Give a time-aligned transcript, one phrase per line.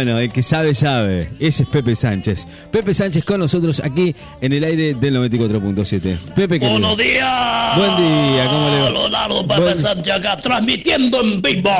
[0.00, 1.28] Bueno, el que sabe, sabe.
[1.40, 2.46] Ese es Pepe Sánchez.
[2.70, 6.18] Pepe Sánchez con nosotros aquí en el aire del 94.7.
[6.36, 6.70] Pepe, querido.
[6.78, 7.76] Buenos días.
[7.76, 8.90] Buen día, ¿cómo le va?
[8.90, 11.72] Leonardo Pepe Buen- Sánchez acá, transmitiendo en vivo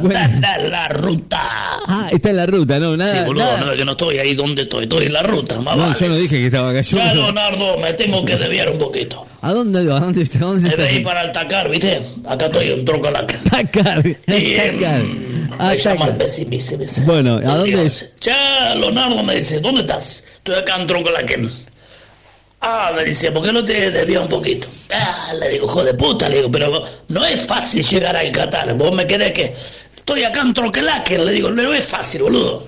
[0.00, 1.42] Buen- desde la ruta.
[1.86, 2.96] Ah, está en la ruta, ¿no?
[2.96, 3.60] Nada, sí, boludo, nada.
[3.60, 5.98] no es que no estoy ahí donde estoy, estoy en la ruta, más No, vales.
[6.00, 6.80] yo no dije que estaba acá.
[6.80, 9.26] Yo- Ya, Leonardo, me tengo que desviar un poquito.
[9.42, 9.80] ¿A dónde?
[9.80, 10.38] ¿A dónde está?
[10.38, 11.08] ¿A ¿Dónde Debe ir está?
[11.10, 12.00] para el tacar, ¿viste?
[12.26, 13.38] Acá estoy en Trocalaca.
[13.50, 14.06] Tacar.
[14.06, 14.14] Y,
[14.56, 15.00] Tacar.
[15.02, 17.00] em, Ah, el viste, viste.
[17.02, 18.10] Bueno, ¿a El dónde es?
[18.20, 20.24] Ya, Leonardo me dice, ¿dónde estás?
[20.38, 21.50] Estoy acá en Troncalaquén.
[22.60, 24.66] Ah, me dice, ¿por qué no te desvías un poquito?
[24.92, 28.74] Ah, le digo, joder de puta, le digo, pero no es fácil llegar al Qatar.
[28.74, 29.54] Vos me querés que
[29.96, 32.66] estoy acá en Troncalaquén, le digo, no es fácil, boludo.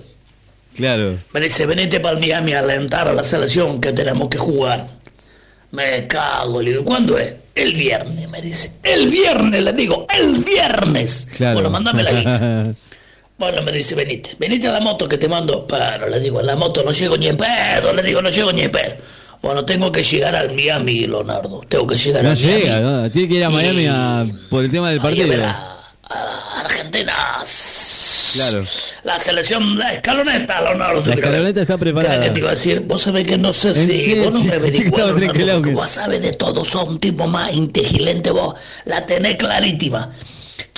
[0.76, 1.16] Claro.
[1.32, 4.86] Me dice, venite para Miami a alentar a la selección que tenemos que jugar.
[5.72, 7.34] Me cago, le digo, ¿cuándo es?
[7.54, 8.72] El viernes, me dice.
[8.84, 11.26] El viernes, le digo, el viernes.
[11.36, 11.54] Claro.
[11.54, 12.74] Bueno, mandame la guita.
[13.38, 15.64] Bueno, me dice, venite, venite a la moto que te mando.
[15.66, 18.52] Pero le digo, en la moto no llego ni en pedo, le digo, no llego
[18.52, 18.96] ni en pedo.
[19.40, 21.60] Bueno, tengo que llegar al Miami, Leonardo.
[21.68, 22.60] Tengo que llegar No al Miami.
[22.60, 23.10] llega, ¿no?
[23.10, 25.44] Tiene que ir a Miami a- por el tema del partido.
[25.44, 25.78] a-
[26.10, 27.14] a Argentina.
[28.34, 28.64] Claro.
[29.04, 31.02] La selección, la escaloneta, Leonardo.
[31.06, 32.20] La escaloneta está preparada.
[32.20, 32.80] ¿Qué te iba a decir?
[32.80, 36.20] Vos sabés que no sé si sí, vos no sí, me averiguás, Leonardo, vos sabés
[36.22, 38.54] de todo, sos un tipo más inteligente vos.
[38.84, 40.10] La tenés clarísima.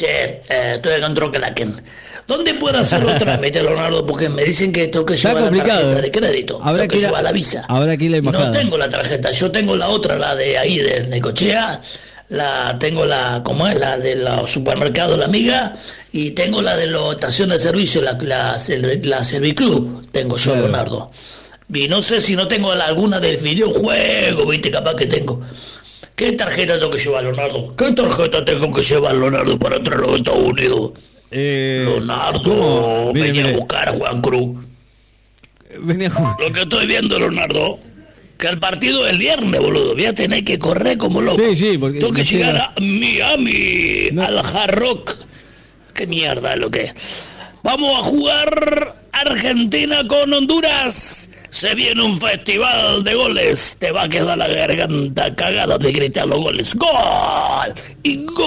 [0.01, 1.83] Che, eh, estoy acá en Troquelaken.
[2.27, 4.07] ¿Dónde puedo hacer los trámites, Leonardo?
[4.07, 6.59] Porque me dicen que tengo que Está llevar la tarjeta de crédito.
[6.63, 7.65] Habrá tengo que a- llevar la visa.
[7.69, 8.53] habrá que ir la Y No embajada.
[8.53, 11.83] tengo la tarjeta, yo tengo la otra, la de ahí, de Necochea,
[12.31, 13.79] la tengo la, ¿cómo es?
[13.79, 15.75] La de los supermercados, la amiga,
[16.13, 18.57] y tengo la de la estación de servicio, la, la,
[19.03, 20.67] la Serviclub, tengo yo, Claro.
[20.69, 21.11] Leonardo.
[21.75, 25.43] Y no sé si no tengo alguna del videojuego, viste, capaz que tengo.
[26.21, 27.75] ¿Qué tarjeta tengo que llevar, Leonardo?
[27.77, 30.91] ¿Qué tarjeta tengo que llevar, Leonardo, para entrar a los Estados Unidos?
[31.31, 33.55] Eh, Leonardo, venía mire.
[33.55, 34.59] a buscar a Juan Cruz.
[35.81, 36.37] Venía a jugar.
[36.39, 37.79] Lo que estoy viendo, Leonardo,
[38.37, 39.95] que el partido es el viernes, boludo.
[39.95, 41.41] Voy a tener que correr como loco.
[41.43, 44.23] Sí, sí, porque Tengo que llegar llega- a Miami, No.
[44.23, 45.15] al Hard Rock.
[45.95, 47.29] Qué mierda lo que es.
[47.63, 51.30] Vamos a jugar Argentina con Honduras.
[51.51, 53.77] Se viene un festival de goles.
[53.79, 56.75] Te va a quedar la garganta cagada de gritar los goles.
[56.77, 57.75] ¡Gol!
[58.03, 58.47] ¡Y gol!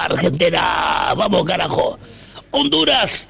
[0.00, 1.12] Argentina.
[1.16, 1.98] Vamos, carajo.
[2.52, 3.28] Honduras.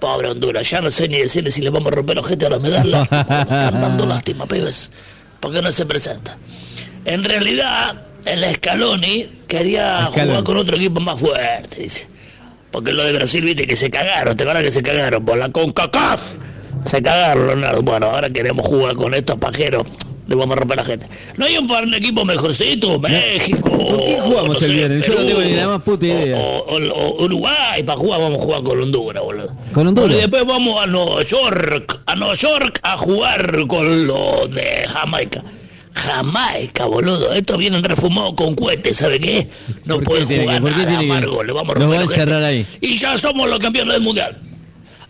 [0.00, 2.50] Pobre Honduras, ya no sé ni decirle si le vamos a romper los gente a
[2.50, 3.02] los medallas.
[3.12, 4.90] Están dando lástima, pibes.
[5.38, 6.36] ¿Por qué no se presenta?
[7.04, 12.08] En realidad, el Scaloni quería jugar con otro equipo más fuerte, dice.
[12.72, 15.50] Porque lo de Brasil, viste, que se cagaron, te acuerdas que se cagaron por la
[15.50, 16.38] CONCACAF.
[16.84, 17.82] Se cagaron, Leonardo.
[17.82, 19.86] Bueno, ahora queremos jugar con estos pajeros.
[20.28, 21.06] Le vamos a romper la gente.
[21.36, 23.00] ¿No hay un par de equipos mejorcitos?
[23.00, 23.70] México.
[23.70, 25.06] ¿Con quién jugamos no el sé, viernes?
[25.06, 26.38] Yo no tengo ni la más puta idea.
[26.38, 29.52] O, o- o Uruguay, para jugar vamos a jugar con Honduras, boludo.
[29.72, 30.16] ¿Con Honduras?
[30.16, 35.42] Y después vamos a Nueva York, a Nueva York a jugar con los de Jamaica.
[35.92, 37.32] Jamaica, boludo.
[37.34, 39.48] Estos vienen refumados con cohetes, ¿sabe qué?
[39.84, 41.42] No ¿Por qué pueden que- jugar qué nada, que- amargo.
[41.42, 42.46] Le vamos a romper va a los encerrar ojete.
[42.46, 42.66] ahí?
[42.80, 44.38] Y ya somos los campeones del mundial.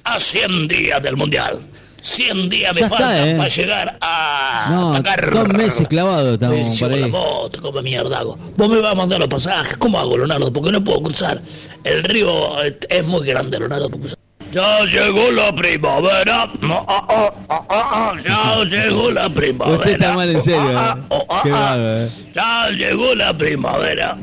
[0.05, 1.59] A 100 días del mundial.
[2.01, 3.35] 100 días me faltan ¿eh?
[3.37, 5.31] para llegar a No, atacar.
[5.31, 7.01] dos meses clavados estamos llevo ahí.
[7.03, 8.37] la moto, como mierda hago.
[8.57, 9.77] Vos me vas a mandar los pasajes.
[9.77, 10.53] ¿Cómo hago, Leonardo?
[10.53, 11.41] Porque no puedo cruzar.
[11.85, 13.89] El río es muy grande, Leonardo.
[13.91, 14.17] para.
[14.53, 16.49] Ya llegó la primavera.
[16.63, 18.13] Ah, ah, ah.
[18.23, 19.79] Ya llegó la primavera.
[19.79, 21.07] Usted está mal en serio,
[21.45, 22.09] Qué bárbaro, eh.
[22.35, 24.19] Ya llegó la primavera.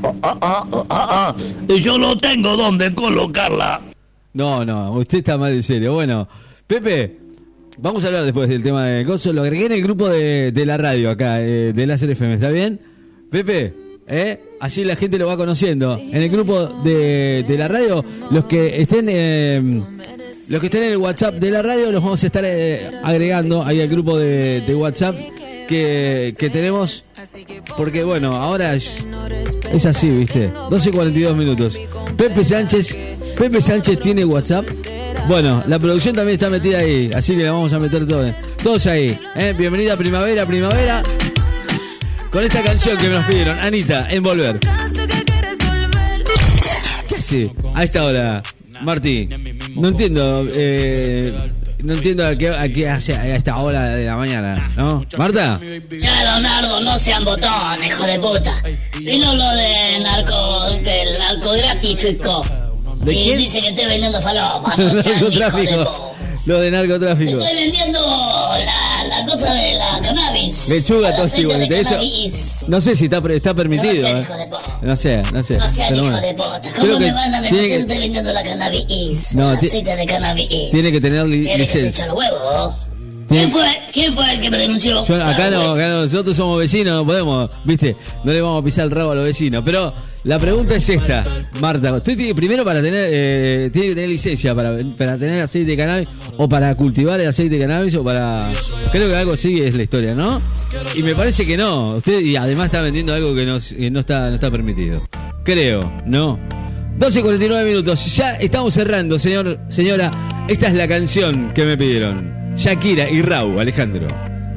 [1.67, 3.79] Y yo no tengo dónde colocarla.
[4.33, 5.93] No, no, usted está mal en serio.
[5.93, 6.27] Bueno,
[6.67, 7.17] Pepe,
[7.79, 9.33] vamos a hablar después del tema de Gozo.
[9.33, 12.49] Lo agregué en el grupo de, de la radio acá, eh, de Láser FM, ¿está
[12.49, 12.79] bien?
[13.31, 13.73] Pepe,
[14.07, 14.39] ¿eh?
[14.59, 15.97] Así la gente lo va conociendo.
[15.97, 19.07] En el grupo de, de la radio, los que estén...
[19.09, 19.81] eh,
[20.49, 23.63] los que estén en el WhatsApp de la radio los vamos a estar eh, agregando
[23.63, 25.15] ahí al grupo de, de WhatsApp
[25.67, 27.03] que, que tenemos.
[27.77, 28.97] Porque bueno, ahora es,
[29.71, 30.51] es así, ¿viste?
[30.71, 31.77] 12 y 42 minutos.
[32.19, 32.97] Pepe Sánchez,
[33.37, 34.67] Pepe Sánchez tiene WhatsApp.
[35.29, 38.35] Bueno, la producción también está metida ahí, así que la vamos a meter todos.
[38.61, 39.17] Todos ahí.
[39.37, 39.55] ¿eh?
[39.57, 41.01] Bienvenida primavera, primavera.
[42.29, 44.59] Con esta canción que nos pidieron, Anita, en Volver.
[47.07, 48.43] ¿Qué hace a esta hora,
[48.81, 49.29] Martí?
[49.77, 51.33] No entiendo, eh,
[51.81, 55.05] no entiendo a qué, a qué hace a esta hora de la mañana, ¿no?
[55.17, 55.57] ¿Marta?
[55.97, 58.61] Ya, Leonardo, no sean botones, hijo de puta.
[58.99, 60.58] Vino lo de narco,
[61.95, 62.45] narcotráfico.
[63.03, 63.37] ¿De y quién?
[63.37, 66.15] dice que estoy vendiendo falopa, no sean hijo de narcotráfico.
[66.45, 67.39] Lo de narcotráfico.
[67.39, 70.67] Estoy vendiendo la, la cosa de la cannabis.
[70.69, 71.79] Lechuga, El aceite de.
[71.79, 74.01] Eso, no sé si está, está No permitido.
[74.01, 74.21] sean ¿eh?
[74.21, 74.79] hijo de puta.
[74.81, 75.57] No sé, no sé.
[75.57, 76.61] No sean hijo de puta.
[76.79, 79.35] ¿Cómo me van a negociar que- usted vendiendo la cannabis?
[79.35, 80.49] No, el aceite de cannabis.
[80.71, 82.05] Tiene que tener li- Tiene que se licencia.
[82.05, 82.73] echar huevo.
[83.27, 85.05] ¿Quién fue, ¿Quién fue el que me denunció?
[85.05, 88.65] Yo- acá no, acá no, nosotros somos vecinos, no podemos, viste, no le vamos a
[88.65, 89.61] pisar el rabo a los vecinos.
[89.63, 89.93] Pero
[90.23, 91.23] la pregunta es esta,
[91.61, 95.71] Marta, ¿usted tiene primero para tener, eh, tiene que tener licencia para, para tener aceite
[95.71, 96.07] de cannabis
[96.37, 98.51] o para cultivar el aceite de cannabis o para,
[98.91, 100.41] creo que algo así es la historia, ¿no?
[100.95, 104.01] Y me parece que no, usted y además está vendiendo algo que no, que no
[104.01, 105.01] está, no está permitido.
[105.43, 106.37] Creo, ¿no?
[106.99, 110.11] 12.49 minutos, ya estamos cerrando, señor, señora,
[110.49, 112.53] esta es la canción que me pidieron.
[112.55, 114.07] Shakira y Raúl, Alejandro.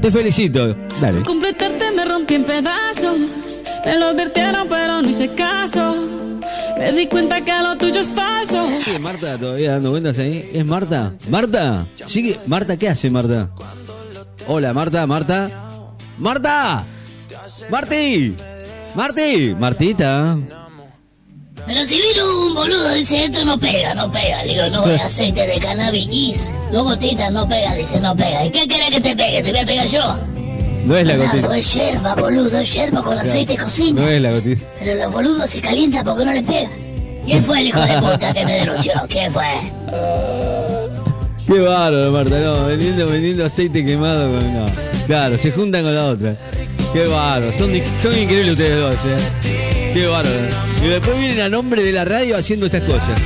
[0.00, 0.76] Te felicito.
[1.00, 1.22] Dale.
[1.22, 1.71] completarte me
[2.12, 3.18] rompí en pedazos.
[3.84, 5.94] Me lo advirtieron, pero no hice caso.
[6.78, 8.66] Me di cuenta que lo tuyo es falso.
[8.80, 10.50] ¿Sigue Marta todavía dando cuentas ahí?
[10.52, 11.12] ¿Es Marta?
[11.28, 11.86] ¿Marta?
[12.06, 12.38] ¿Sigue?
[12.46, 13.50] ¿Marta qué hace Marta?
[14.46, 15.50] Hola, Marta, Marta.
[16.18, 16.84] ¡Marta!
[17.70, 18.34] ¡Marti!
[18.94, 19.54] ¡Marti!
[19.58, 20.38] Martita.
[21.66, 24.44] Pero si vino un boludo, dice, esto no pega, no pega.
[24.44, 26.52] Le digo, no, es aceite de cannabis.
[26.72, 28.44] Dos gotitas no pega, dice, no pega.
[28.44, 29.42] ¿Y qué querés que te pegue?
[29.42, 30.18] ¿Te voy a pegar yo?
[30.84, 31.56] No es la gotita.
[31.56, 34.02] es yerba, boludo, es yerba con aceite cocina.
[34.02, 34.64] No es la gotita.
[34.78, 36.70] Pero los boludos se calientan porque no les pega.
[37.24, 38.92] ¿Quién fue el hijo de puta que me denunció?
[39.08, 39.46] ¿Quién fue?
[41.46, 42.38] Qué bárbaro, Marta.
[42.40, 44.54] No, vendiendo, vendiendo aceite quemado con.
[44.54, 44.66] No.
[45.06, 46.34] Claro, se juntan con la otra.
[46.92, 47.52] Qué bárbaro.
[47.52, 47.70] Son,
[48.02, 49.92] son increíbles ustedes dos, eh.
[49.94, 50.48] Qué bárbaro.
[50.84, 53.20] Y después vienen a nombre de la radio haciendo estas cosas.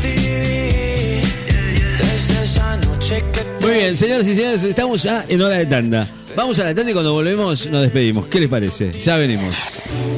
[3.63, 6.07] Muy bien, señoras y señores, estamos ya en hora de tanda.
[6.37, 8.27] Vamos a la tanda y cuando volvemos nos despedimos.
[8.27, 8.93] ¿Qué les parece?
[8.93, 9.57] Ya venimos.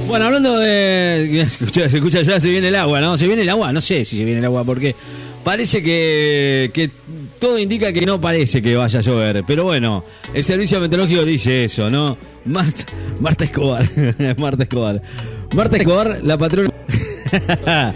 [0.08, 1.46] Bueno, hablando de.
[1.48, 3.16] Se escucha, ya, se viene el agua, ¿no?
[3.16, 4.96] Se viene el agua, no sé si se viene el agua, porque
[5.44, 6.90] parece que, que
[7.38, 9.44] todo indica que no parece que vaya a llover.
[9.46, 10.04] Pero bueno,
[10.34, 12.18] el servicio meteorológico dice eso, ¿no?
[12.46, 12.84] Marta,
[13.20, 13.88] Marta Escobar.
[14.38, 15.02] Marta Escobar.
[15.54, 16.70] Marta Escobar, la patrona.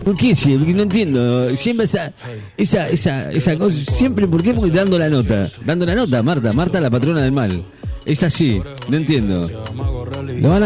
[0.00, 0.34] ¿Qué, ¿Por qué?
[0.58, 1.56] Porque no entiendo.
[1.56, 2.12] Siempre esa,
[2.56, 3.80] esa, esa, esa cosa.
[3.90, 4.54] Siempre, ¿por qué?
[4.54, 5.48] Porque dando la nota.
[5.64, 6.52] Dando la nota, Marta.
[6.52, 7.62] Marta, la patrona del mal.
[8.04, 8.60] Es así.
[8.88, 9.48] No entiendo.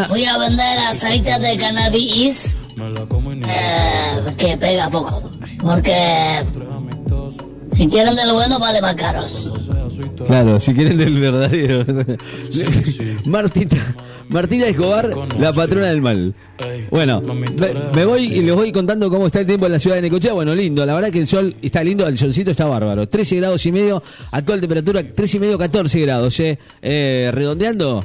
[0.08, 5.30] Voy a vender aceite de cannabis eh, que pega poco.
[5.60, 6.44] Porque
[7.72, 9.50] si quieren de lo bueno, vale más caros.
[10.26, 11.84] Claro, si quieren del verdadero.
[13.24, 13.76] Martita,
[14.28, 16.34] Martita Escobar, la patrona del mal.
[16.90, 17.50] Bueno, me,
[17.94, 20.32] me voy y les voy contando cómo está el tiempo en la ciudad de Necochea.
[20.32, 23.08] Bueno, lindo, la verdad que el sol está lindo, el solcito está bárbaro.
[23.08, 26.40] 13 grados y medio, actual temperatura 13 y medio, 14 grados.
[26.40, 26.58] Eh.
[26.82, 28.04] Eh, redondeando,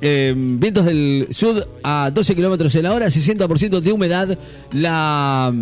[0.00, 4.38] eh, vientos del sur a 12 kilómetros en la hora, 60% de humedad.
[4.72, 5.52] La.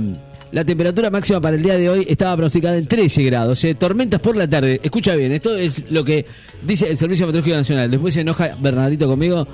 [0.55, 3.65] La temperatura máxima para el día de hoy estaba pronosticada en 13 grados.
[3.65, 3.75] eh.
[3.75, 4.79] Tormentas por la tarde.
[4.85, 6.25] Escucha bien, esto es lo que
[6.63, 7.91] dice el Servicio Meteorológico Nacional.
[7.91, 9.49] Después se enoja Bernardito conmigo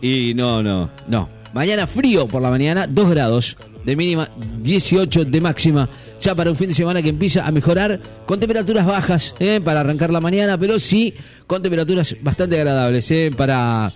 [0.00, 1.28] y no, no, no.
[1.52, 4.30] Mañana frío por la mañana, 2 grados de mínima,
[4.62, 5.90] 18 de máxima.
[6.22, 9.80] Ya para un fin de semana que empieza a mejorar con temperaturas bajas eh, para
[9.80, 11.12] arrancar la mañana, pero sí
[11.46, 13.92] con temperaturas bastante agradables eh, para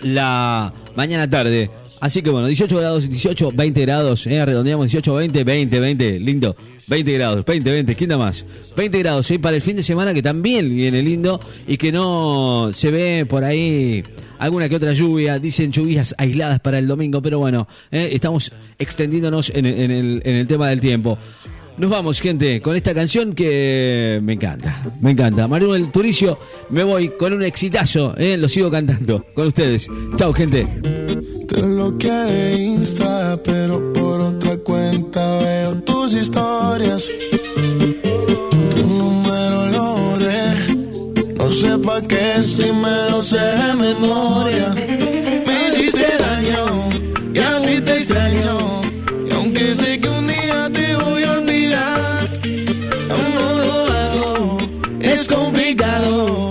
[0.00, 1.70] la mañana tarde.
[2.04, 6.54] Así que bueno, 18 grados, 18, 20 grados, eh, redondeamos 18, 20, 20, 20, lindo.
[6.86, 8.44] 20 grados, 20, 20, ¿quién da más?
[8.76, 12.68] 20 grados, eh, para el fin de semana que también viene lindo y que no
[12.74, 14.04] se ve por ahí
[14.38, 19.50] alguna que otra lluvia, dicen lluvias aisladas para el domingo, pero bueno, eh, estamos extendiéndonos
[19.54, 21.16] en, el tema del tiempo.
[21.78, 25.48] Nos vamos, gente, con esta canción que me encanta, me encanta.
[25.48, 29.88] Manuel Turicio, me voy con un exitazo, eh, lo sigo cantando con ustedes.
[30.18, 30.68] Chao, gente.
[31.54, 37.08] Te bloqueé de Insta, pero por otra cuenta veo tus historias.
[38.74, 40.50] Tu número lo borré.
[41.36, 44.74] No sé pa' qué si me lo sé de memoria.
[45.46, 46.88] Me hiciste daño
[47.32, 48.82] y así te extraño.
[49.24, 52.30] Y aunque sé que un día te voy a olvidar,
[53.08, 54.58] no lo hago.
[55.00, 56.43] Es complicado.